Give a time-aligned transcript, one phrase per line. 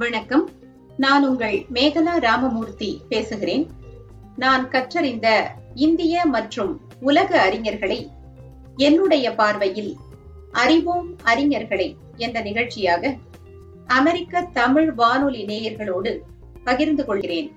[0.00, 0.50] வணக்கம்.
[0.96, 3.70] நான் உங்கள் மேகலா ராமமூர்த்தி பேசுகிறேன்.
[4.36, 8.06] நான் கற்றறிந்த இந்திய மற்றும் உலக அறிஞர்களை
[8.76, 9.96] என்னுடைய பார்வையில்
[10.52, 13.16] அறிவோம் அறிஞர்களை என்ற நிகழ்ச்சியாக
[13.86, 16.18] அமெரிக்க தமிழ் வானொலி நேயர்களோடு
[16.64, 17.52] பகிர்ந்து கொள்கிறேன்.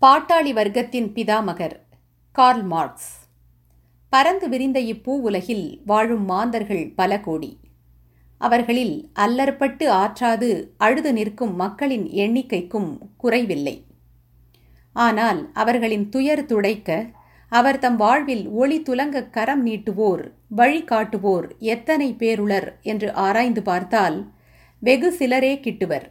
[0.00, 1.80] பாட்டாளி வர்க்கத்தின் பிதாமகர்
[2.32, 3.28] கார்ல் மார்க்ஸ்.
[4.08, 7.60] பரந்து விரிந்த இப்பூ உலகில் வாழும் மாந்தர்கள் பல கோடி.
[8.46, 13.76] அவர்களில் அல்லற்பட்டு ஆற்றாது அழுது நிற்கும் மக்களின் எண்ணிக்கைக்கும் குறைவில்லை.
[14.96, 16.90] ஆனால் அவர்களின் துயர் துடைக்க
[17.52, 20.22] அவர் தம் வாழ்வில் ஒளி துலங்க கரம் நீட்டுவோர்
[20.56, 24.18] வழிகாட்டுவோர் எத்தனை பேருளர் என்று ஆராய்ந்து பார்த்தால்
[24.82, 26.06] வெகு சிலரே கிட்டுவர்.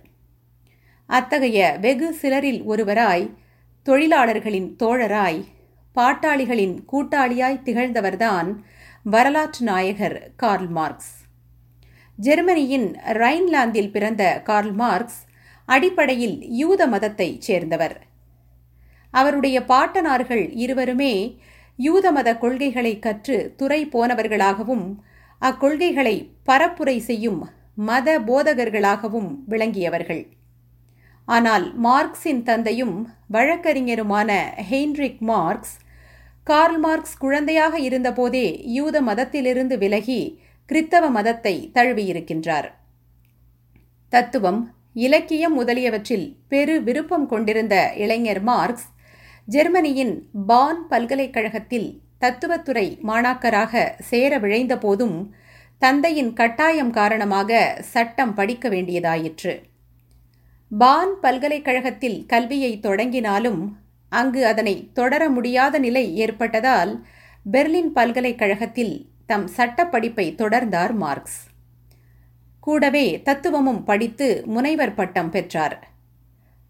[1.10, 3.26] அத்தகைய வெகு சிலரில் ஒருவராய்
[3.86, 5.42] தொழிலாளர்களின் தோழராய்
[5.96, 8.52] பாட்டாளிகளின் கூட்டாளியாய் திகழ்ந்தவர்தான்
[9.04, 11.14] வரலாற்று நாயகர் கார்ல் மார்க்ஸ்.
[12.26, 12.88] ஜெர்மனியின்
[13.20, 15.20] ரைன்லாந்தில் பிறந்த கார்ல் மார்க்ஸ்
[15.68, 17.96] அடிப்படையில் யூத மதத்தைச் சேர்ந்தவர்.
[19.14, 21.14] அவருடைய பாட்டனார்கள் இருவருமே
[21.80, 24.86] யூத மத கொள்கைகளை கற்று துறை போனவர்களாகவும்
[25.42, 26.16] அக்கொள்கைகளை
[26.50, 27.40] பரப்புரை செய்யும்
[27.90, 30.24] மத போதகர்களாகவும் விளங்கியவர்கள்.
[31.28, 32.96] ஆனால் மார்க்ஸின் தந்தையும்
[33.32, 34.30] வழக்கறிஞருமான
[34.70, 35.76] ஹெயின்ரிக் மார்க்ஸ்
[36.48, 40.22] கார்ல் மார்க்ஸ் குழந்தையாக இருந்தபோதே யூத மதத்திலிருந்து விலகி
[40.72, 42.68] கிறித்தவ மதத்தை தழுவியிருக்கின்றார்.
[44.10, 48.86] தத்துவம் இலக்கியம் முதலியவற்றில் பெரு விருப்பம் கொண்டிருந்த இளைஞர் மார்க்ஸ்
[49.46, 55.36] ஜெர்மனியின் பான் பல்கலைக்கழகத்தில் தத்துவத்துறை மாணாக்கராக சேர விழைந்த போதும்
[55.78, 59.64] தந்தையின் கட்டாயம் காரணமாக சட்டம் படிக்க வேண்டியதாயிற்று.
[60.70, 63.62] பான் பல்கலைக்கழகத்தில் கல்வியை தொடங்கினாலும்
[64.10, 67.06] அங்கு அதனை தொடர முடியாத நிலை ஏற்பட்டதால்
[67.52, 71.40] பெர்லின் பல்கலைக்கழகத்தில் தம் சட்டப்படிப்பை தொடர்ந்தார் மார்க்ஸ்.
[72.60, 75.78] கூடவே தத்துவமும் படித்து முனைவர் பட்டம் பெற்றார்.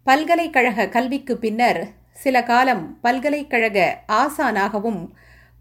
[0.06, 1.80] பல்கலைக்கழக கல்விக்கு பின்னர்
[2.22, 3.78] சில காலம் பல்கலைக்கழக
[4.12, 5.02] ஆசானாகவும்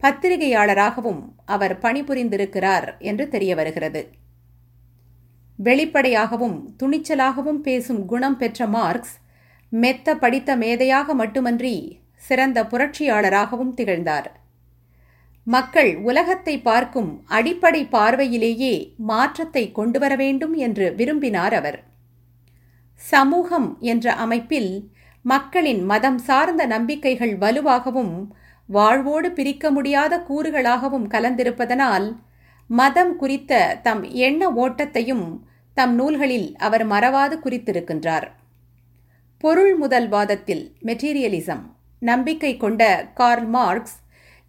[0.02, 4.02] பத்திரிகையாளராகவும் அவர் பணிபுரிந்திருக்கிறார் என்று தெரிய வருகிறது
[5.60, 9.16] வெளிப்படையாகவும் துணிச்சலாகவும் பேசும் குணம் பெற்ற மார்க்ஸ்
[9.72, 11.76] மெத்த படித்த மேதையாக மட்டுமன்றி
[12.28, 14.30] சிறந்த புரட்சியாளராகவும் திகழ்ந்தார்.
[15.54, 18.74] மக்கள் உலகத்தை பார்க்கும் அடிப்படை பார்வையிலேயே
[19.10, 21.80] மாற்றத்தை கொண்டு வர வேண்டும் என்று விரும்பினார் அவர்.
[23.02, 24.72] சமூகம் என்ற அமைப்பில்
[25.26, 28.14] மக்களின் மதம் சார்ந்த நம்பிக்கைகள் வலுவாகவும்
[28.70, 32.08] வாழ்வோடு பிரிக்க முடியாத கூறுகளாகவும் கலந்திருப்பதனால்
[32.70, 35.26] மதம் குறித்த தம் எண்ண ஓட்டத்தையும்
[35.78, 38.28] தம் நூல்களில் அவர் மறவாது குறித்திருக்கின்றார்.
[39.44, 41.64] பொருள் முதல் வாதத்தில் மெட்டீரியலிசம்
[42.02, 42.82] நம்பிக்கை கொண்ட
[43.14, 43.98] கார்ல் மார்க்ஸ்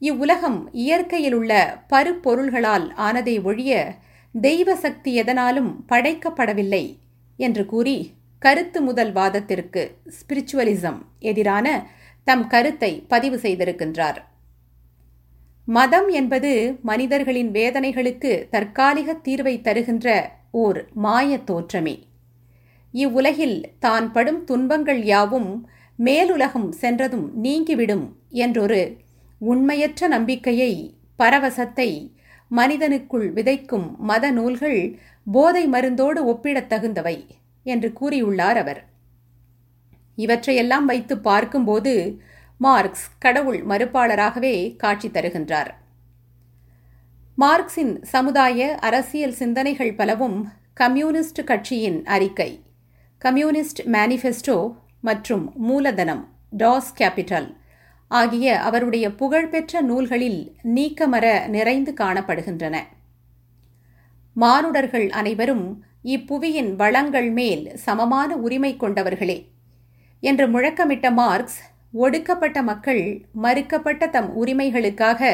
[0.03, 1.53] இவ்வுலகம் இயற்கையில் உள்ள
[1.89, 3.73] பருப்பொருள்களால் ஆனதை ஒழிய
[4.35, 6.85] தெய்வ சக்தி எதனாலும் படைக்கப்படவில்லை
[7.39, 7.97] என்று கூறி
[8.43, 9.83] கருத்து முதல் வாதத்திற்கு
[10.17, 11.67] ஸ்பிரிச்சுவலிசம் எதிரான
[12.27, 14.19] தம் கருத்தை பதிவு செய்திருக்கின்றார்.
[15.69, 16.51] மதம் என்பது
[16.83, 20.09] மனிதர்களின் வேதனைகளுக்கு தற்காலிக தீர்வை தருகின்ற
[20.51, 21.97] ஓர் மாய தோற்றமே.
[22.95, 25.51] இவ்வுலகில் தான் படும் துன்பங்கள் யாவும்
[25.99, 28.83] மேலுலகம் சென்றதும் நீங்கிவிடும் என்றொரு
[29.45, 30.73] உண்மையற்ற நம்பிக்கையை
[31.19, 31.91] பரவசத்தை
[32.51, 34.81] மனிதனுக்குள் விதைக்கும் மத நூல்கள்
[35.33, 37.17] போதை மருந்தோடு ஒப்பிடத் தகுந்தவை
[37.67, 38.81] என்று கூறியுள்ளார் அவர்.
[40.17, 41.95] இவற்றையெல்லாம் வைத்து பார்க்கும்போது
[42.61, 45.71] மார்க்ஸ் கடவுள் மறுப்பாளராகவே காட்சி தருகின்றார்.
[47.39, 50.39] மார்க்சின் சமுதாய அரசியல் சிந்தனைகள் பலவும்
[50.75, 52.51] கம்யூனிஸ்ட் கட்சியின் அறிக்கை
[53.23, 54.57] கம்யூனிஸ்ட் மேனிஃபெஸ்டோ
[55.01, 56.23] மற்றும் மூலதனம்
[56.59, 57.49] டாஸ் கேபிட்டல்
[58.13, 60.41] ஆகிய அவருடைய புகழ்பெற்ற நூல்களில்
[60.75, 62.77] நீக்கமர நிறைந்து காணப்படுகின்றன.
[64.37, 65.67] மானுடர்கள் அனைவரும்
[66.05, 69.39] இப்புவியின் வளங்கள் மேல் சமமான உரிமை கொண்டவர்களே
[70.23, 71.61] என்று முழக்கமிட்ட மார்க்ஸ்
[71.93, 73.03] ஒடுக்கப்பட்ட மக்கள்
[73.43, 75.33] மறுக்கப்பட்ட தம் உரிமைகளுக்காக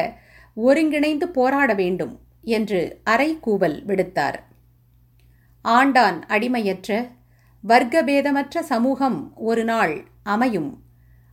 [0.55, 4.37] ஒருங்கிணைந்து போராட வேண்டும் என்று அரைக்கூவல் விடுத்தார்.
[5.65, 6.89] ஆண்டான் அடிமையற்ற
[7.63, 10.71] வர்க்கபேதமற்ற சமூகம் ஒரு நாள் அமையும்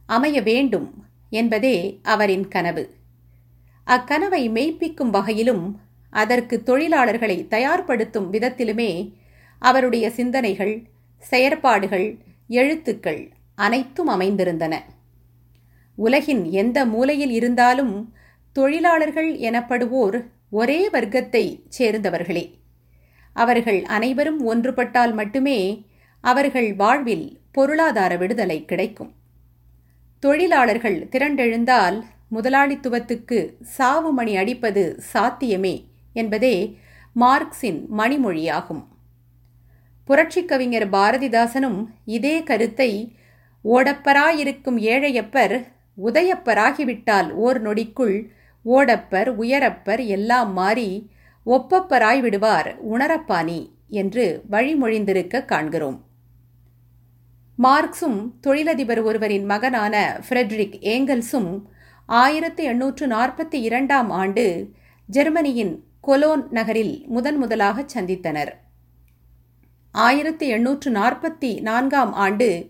[0.08, 0.88] அமைய வேண்டும்
[1.31, 2.94] என்பதே அவரின் கனவு.
[3.87, 5.81] அக்கனவை மெய்ப்பிக்கும் வகையிலும்
[6.11, 9.12] அதற்கு தொழிலாளர்களை தயார்படுத்தும் விதத்திலுமே
[9.58, 10.82] அவருடைய சிந்தனைகள்
[11.19, 12.19] செயற்பாடுகள்
[12.49, 14.78] எழுத்துக்கள் அனைத்தும் அமைந்திருந்தன.
[15.94, 18.14] உலகின் எந்த மூலையில் இருந்தாலும்
[18.52, 22.52] தொழிலாளர்கள் எனப்படுவோர் ஒரே வர்க்கத்தை சேர்ந்தவர்களே.
[23.32, 25.87] அவர்கள் அனைவரும் ஒன்றுபட்டால் மட்டுமே
[26.20, 29.15] அவர்கள் வாழ்வில் பொருளாதார விடுதலை கிடைக்கும்.
[30.18, 32.02] தொழிலாளர்கள் திரண்டெழுந்தால்
[32.32, 36.78] முதலாளித்துவத்துக்கு சாவு மணி அடிப்பது சாத்தியமே என்பதே
[37.12, 38.84] மார்க்சின் மணிமொழியாகும்.
[40.04, 43.16] புரட்சிக் கவிஞர் பாரதிதாசனும் இதே கருத்தை
[43.64, 45.66] ஓடப்பராயிருக்கும் ஏழையப்பர்
[46.04, 48.28] உதயப்பராகிவிட்டால் ஓர் நொடிக்குள்
[48.64, 51.10] ஓடப்பர் உயரப்பர் எல்லாம் மாறி
[51.46, 56.05] ஒப்பப்பராய் விடுவார் உணரப்பாணி என்று வழிமொழிந்திருக்க காண்கிறோம்.
[57.62, 61.62] மார்க்ஸும் தொழிலதிபர் ஒருவரின் மகனான ஃப்ரெட்ரிக் ஏங்கல்ஸும்
[62.06, 64.70] ஆயிரத்தி எண்ணூற்று நாற்பத்தி இரண்டாம் ஆண்டு
[65.06, 68.52] ஜெர்மனியின் கொலோன் நகரில் முதன் முதலாக சந்தித்தனர்.
[69.92, 72.68] ஆயிரத்தி எண்ணூற்று நாற்பத்தி நான்காம் ஆண்டு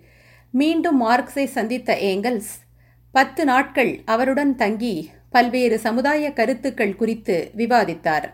[0.50, 2.54] மீண்டும் மார்க்ஸை சந்தித்த ஏங்கல்ஸ்
[3.12, 8.24] பத்து நாட்கள் அவருடன் தங்கி பல்வேறு சமுதாய கருத்துக்கள் குறித்து விவாதித்தார்.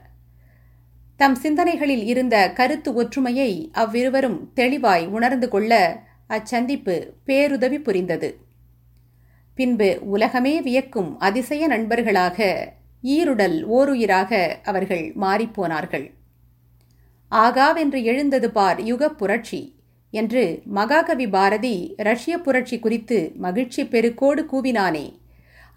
[1.16, 6.02] தம் சிந்தனைகளில் இருந்த கருத்து ஒற்றுமையை அவ்விருவரும் தெளிவாய் உணர்ந்து கொள்ள
[6.32, 6.94] அச்சந்திப்பு
[7.25, 8.31] பேருதவி புரிந்தது.
[9.58, 12.38] பின்பு உலகமே வியக்கும் அதிசய நண்பர்களாக
[13.05, 14.32] ஈருடல் ஓருயிராக
[14.62, 16.06] அவர்கள் மாறிப்போனார்கள்.
[17.32, 19.61] ஆகாவென்று எழுந்தது பார் யுக புரட்சி
[20.12, 25.06] என்று மகாகவி பாரதி ரஷ்ய புரட்சி குறித்து மகிழ்ச்சி பெருக்கோடு கூவினானே.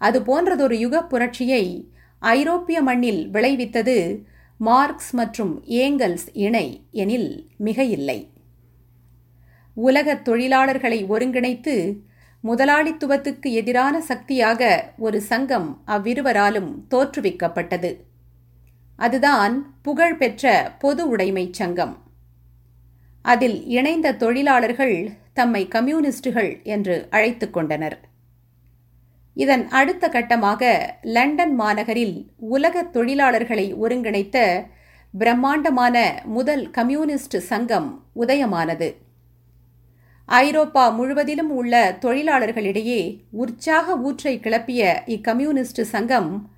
[0.00, 1.64] அது போன்றதொரு யுக புரட்சியை
[2.22, 3.96] ஐரோப்பிய மண்ணில் விளைவித்தது
[4.60, 5.52] மார்க்ஸ் மற்றும்
[5.82, 8.18] ஏங்கல்ஸ் இணை எனில் மிக இல்லை
[9.76, 11.96] உலகத் தொழிலாளர்களை ஒருங்கிணைத்து
[12.44, 17.96] முதலாளித்துவத்துக்கு எதிரான சக்தியாக ஒரு சங்கம் அவ்விருவராலும் தோற்றுவிக்கப்பட்டது.
[18.96, 22.02] அதுதான் புகழ்பெற்ற பொது உடைமைச் சங்கம்.
[23.22, 28.08] அதில் இணைந்த தொழிலாளர்கள் தம்மை கம்யூனிஸ்டுகள் என்று அழைத்து கொண்டனர்.
[29.34, 34.66] இதன் அடுத்த கட்டமாக லண்டன் மாநகரில் உலக தொழிலாளர்களை ஒருங்கிணைத்த
[35.18, 38.94] பிரம்மாண்டமான முதல் கம்யூனிஸ்ட் சங்கம் உதயமானது.
[40.26, 46.50] ஐரோப்பா முழுவதிலும் உள்ள தொழிலாளர்களிடையே உற்சாக ஊற்றை கிளப்பிய இக்கம்யூனிஸ்ட் சங்கம்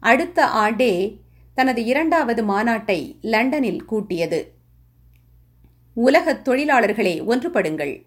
[0.00, 1.16] அடுத்த ஆண்டே
[1.54, 4.52] தனது இரண்டாவது மாநாட்டை லண்டனில் கூட்டியது.
[5.94, 8.04] உலகத் தொழிலாளர்களே ஒன்றுபடுங்கள்.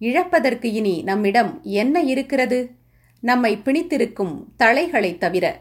[0.00, 2.70] இழப்பதற்கு இனி நம்மிடம் என்ன இருக்கிறது?
[3.20, 5.60] நம்மை பிணித்திருக்கும் தலைகளைத் தவிர.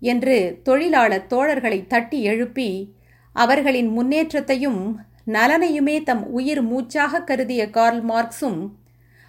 [0.00, 2.94] என்று தொழிலாளர் தோழர்களை தட்டி எழுப்பி
[3.32, 8.70] அவர்களின் முன்னேற்றத்தையும் நலனையுமே தம் உயிர் மூச்சாக கருதிய கார்ல் மார்க்ஸும்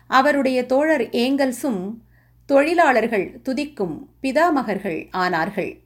[0.08, 1.98] அவருடைய தோழர் ஏங்கல்ஸும்
[2.46, 5.80] தொழிலாளர்கள் துதிக்கும் பிதாமகர்கள் ஆனார்கள்.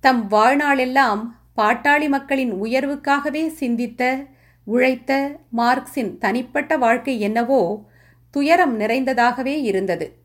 [0.00, 1.22] தம் வாழ்நாளெல்லாம்
[1.56, 4.26] பாட்டாளி மக்களின் உயர்வுக்காகவே சிந்தித்த
[4.64, 7.84] உழைத்த மார்க்சின் தனிப்பட்ட வாழ்க்கை என்னவோ
[8.30, 10.16] துயரம் நிறைந்ததாகவே இருந்தது.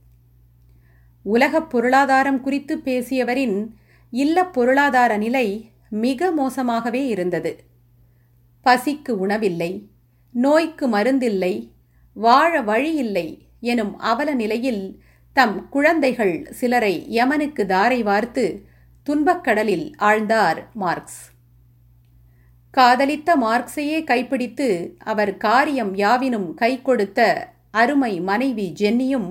[1.23, 3.67] உலகப் பொருளாதாரம் குறித்து பேசியவரின்
[4.11, 7.63] இல்ல பொருளாதார நிலை மிக மோசமாகவே இருந்தது.
[8.65, 9.87] பசிக்கு உணவில்லை
[10.31, 11.69] நோய்க்கு மருந்தில்லை
[12.13, 14.99] வாழ வழியில்லை எனும் அவல நிலையில்
[15.33, 18.65] தம் குழந்தைகள் சிலரை யமனுக்கு தாரை வார்த்து
[19.09, 21.33] துன்பக்கடலில் ஆழ்ந்தார் மார்க்ஸ்.
[22.71, 27.19] காதலித்த மார்க்ஸையே கைப்பிடித்து அவர் காரியம் யாவினும் கை கொடுத்த
[27.71, 29.29] அருமை மனைவி ஜென்னியும்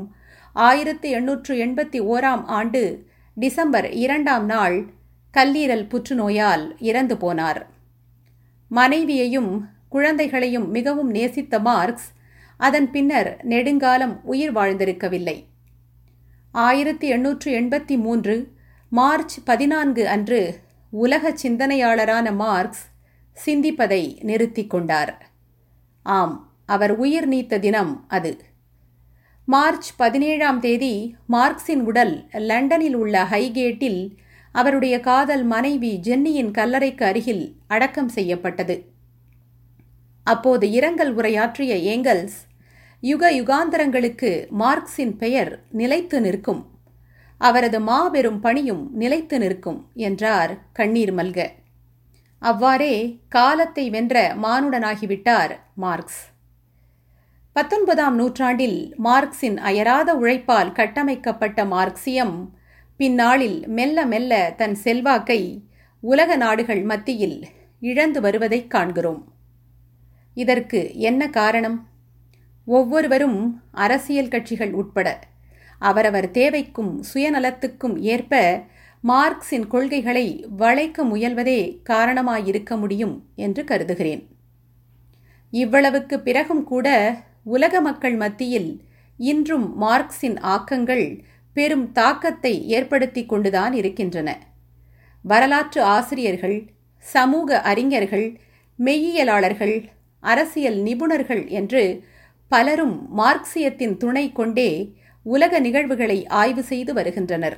[0.52, 2.82] ஆயிரத்தி எண்ணூற்று எண்பத்தி ஓராம் ஆண்டு
[3.34, 4.76] டிசம்பர் இரண்டாம் நாள்
[5.34, 7.62] கல்லீரல் புற்றுநோயால் இறந்து போனார்.
[8.68, 12.12] மனைவியையும் குழந்தைகளையும் மிகவும் நேசித்த மார்க்ஸ்
[12.56, 15.44] அதன் பின்னர் நெடுங்காலம் உயிர் வாழ்ந்திருக்கவில்லை.
[16.52, 18.52] ஆயிரத்தி எண்ணூற்று எண்பத்தி மூன்று
[18.90, 20.58] மார்ச் பதினான்கு அன்று
[20.90, 22.86] உலக சிந்தனையாளரான மார்க்ஸ்
[23.46, 25.30] சிந்திப்பதை நிறுத்திக் கொண்டார்.
[26.02, 28.44] ஆம் அவர் உயிர் நீத்த தினம் அது.
[29.46, 34.16] மார்ச் பதினேழாம் தேதி மார்க்ஸின் உடல் லண்டனில் உள்ள ஹைகேட்டில்
[34.54, 38.76] அவருடைய காதல் மனைவி ஜென்னியின் கல்லறைக்கு அருகில் அடக்கம் செய்யப்பட்டது.
[40.26, 42.38] அப்போது இரங்கல் உரையாற்றிய ஏங்கல்ஸ்
[43.02, 46.62] யுக யுகாந்தரங்களுக்கு மார்க்ஸின் பெயர் நிலைத்து நிற்கும்.
[47.40, 51.38] அவரது மாபெரும் பணியும் நிலைத்து நிற்கும் என்றார் கண்ணீர் மல்க.
[52.42, 52.94] அவ்வாறே
[53.28, 56.22] காலத்தை வென்ற மானுடனாகிவிட்டார் மார்க்ஸ்.
[57.56, 62.36] பத்தொன்பதாம் நூற்றாண்டில் மார்க்ஸின் அயராத உழைப்பால் கட்டமைக்கப்பட்ட மார்க்சியம்
[62.96, 65.64] பின்னாளில் மெல்ல மெல்ல தன் செல்வாக்கை
[66.00, 67.46] உலக நாடுகள் மத்தியில்
[67.80, 69.32] இழந்து வருவதைக் காண்கிறோம்.
[70.34, 71.88] இதற்கு என்ன காரணம்?
[72.64, 75.20] ஒவ்வொருவரும் அரசியல் கட்சிகள் உட்பட
[75.78, 78.62] அவரவர் தேவைக்கும் சுயநலத்துக்கும் ஏற்ப
[79.00, 84.28] மார்க்சின் கொள்கைகளை வளைக்க முயல்வதே காரணமாயிருக்க முடியும் என்று கருதுகிறேன்.
[85.50, 88.82] இவ்வளவுக்கு பிறகும் கூட உலக மக்கள் மத்தியில்
[89.16, 91.22] இன்றும் மார்க்சின் ஆக்கங்கள்
[91.56, 94.30] பெரும் தாக்கத்தை ஏற்படுத்தி கொண்டுதான் இருக்கின்றன.
[95.24, 96.58] வரலாற்று ஆசிரியர்கள்
[97.04, 98.26] சமூக அறிஞர்கள்
[98.78, 99.76] மெய்யியலாளர்கள்
[100.22, 101.82] அரசியல் நிபுணர்கள் என்று
[102.48, 104.70] பலரும் மார்க்சியத்தின் துணை கொண்டே
[105.26, 107.56] உலக நிகழ்வுகளை ஆய்வு செய்து வருகின்றனர்.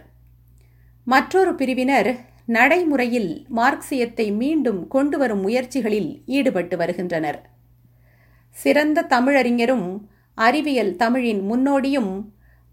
[1.07, 2.11] மற்றொரு பிரிவினர்
[2.47, 7.39] நடைமுறையில் மார்க்சியத்தை மீண்டும் கொண்டு வரும் முயற்சிகளில் ஈடுபட்டு வருகின்றனர்.
[8.57, 9.89] சிறந்த தமிழறிஞரும்
[10.39, 12.13] அறிவியல் தமிழின் முன்னோடியும்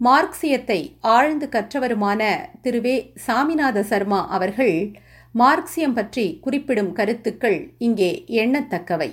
[0.06, 2.22] மார்க்சியத்தை ஆழ்ந்து கற்றவருமான
[2.62, 2.94] திரு வே.
[3.26, 4.76] சாமிநாத சர்மா அவர்கள்
[5.36, 9.10] மார்க்சியம் பற்றி குறிப்பிடும் கருத்துக்கள் இங்கே எண்ணத்தக்கவை.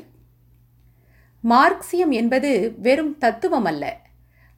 [1.44, 2.50] மார்க்சியம் என்பது
[2.82, 3.84] வெறும் தத்துவம் அல்ல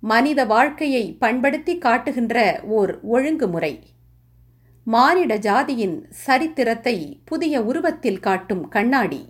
[0.02, 2.36] மனித வாழ்க்கையை பண்படுத்தி காட்டுகின்ற
[2.78, 3.74] ஓர் ஒழுங்குமுறை.
[4.86, 9.22] மானிட ஜாதியின் சரித்திரத்தை புதிய உருவத்தில் காட்டும் கண்ணாடி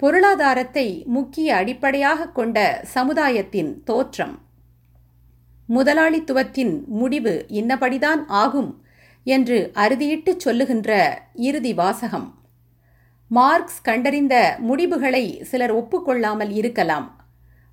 [0.00, 2.58] பொருளாதாரத்தை முக்கிய அடிப்படையாக கொண்ட
[2.94, 4.36] சமுதாயத்தின் தோற்றம்.
[5.70, 8.70] முதலாளித்துவத்தின் முடிவு இன்னபடிதான் ஆகும்
[9.26, 10.90] என்று அறுதியிட்டுச் சொல்லுகின்ற
[11.34, 12.28] இறுதி வாசகம்.
[13.30, 17.08] மார்க்ஸ் கண்டறிந்த முடிவுகளை சிலர் ஒப்புக்கொள்ளாமல் இருக்கலாம்.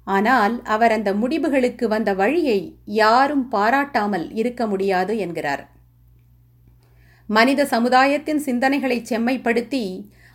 [0.07, 5.63] ஆனால் அவர் அந்த முடிவுகளுக்கு வந்த வழியை யாரும் பாராட்டாமல் இருக்க முடியாது என்கிறார்.
[7.29, 9.83] மனித சமுதாயத்தின் சிந்தனைகளை செம்மைப்படுத்தி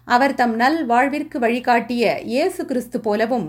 [0.08, 3.48] அவர் தம் நல் வாழ்விற்கு வழிகாட்டிய இயேசு கிறிஸ்து போலவும்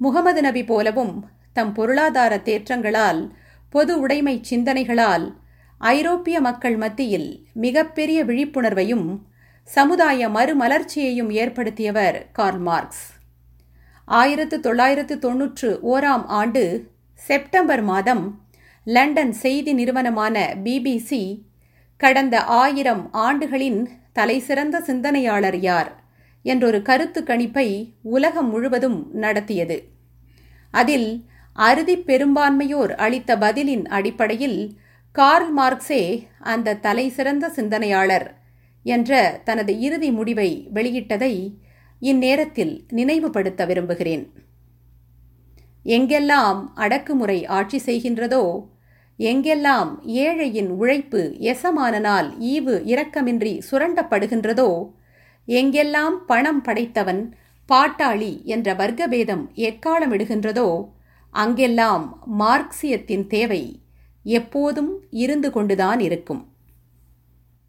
[0.00, 1.14] முகமது நபி போலவும்
[1.52, 3.20] தம் பொருளாதார தேற்றங்களால்
[3.68, 5.36] பொது உடைமை சிந்தனைகளால்
[5.78, 9.18] ஐரோப்பிய மக்கள் மத்தியில் மிகப்பெரிய விழிப்புணர்வையும்
[9.64, 13.04] சமுதாய மறுமலர்ச்சியையும் ஏற்படுத்தியவர் கார்ல் மார்க்ஸ்.
[14.04, 18.40] ஆயிரத்து தொள்ளாயிரத்து தொன்னூற்று ஓராம் ஆண்டு செப்டம்பர் மாதம்
[18.84, 21.42] லண்டன் செய்தி நிறுவனமான பிபிசி
[21.96, 26.04] கடந்த ஆயிரம் ஆண்டுகளின் தலைசிறந்த சிந்தனையாளர் யார்
[26.42, 27.68] என்றொரு கருத்து கணிப்பை
[28.02, 29.88] உலகம் முழுவதும் நடத்தியது.
[30.70, 34.78] அதில் அறுதி பெரும்பான்மையோர் அளித்த பதிலின் அடிப்படையில்
[35.12, 38.34] கார்ல் மார்க்ஸே அந்த தலைசிறந்த சிந்தனையாளர்
[38.82, 41.58] என்ற தனது இறுதி முடிவை வெளியிட்டதை
[42.02, 44.32] இந்நேரத்தில் நினைவுபடுத்த விரும்புகிறேன்.
[45.84, 48.68] எங்கெல்லாம் அடக்குமுறை ஆட்சி செய்கின்றதோ
[49.18, 54.90] எங்கெல்லாம் ஏழையின் உழைப்பு எசமானனால் ஈவு இரக்கமின்றி சுரண்டப்படுகின்றதோ
[55.46, 57.34] எங்கெல்லாம் பணம் படைத்தவன்
[57.68, 60.94] பாட்டாளி என்ற வர்க்கபேதம் எக்காலமிடுகின்றதோ
[61.42, 62.04] அங்கெல்லாம்
[62.38, 63.62] மார்க்சியத்தின் தேவை
[64.26, 66.42] எப்போதும் இருந்து கொண்டுதான் இருக்கும்.